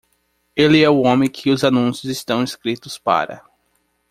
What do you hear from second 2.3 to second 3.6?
escritos para.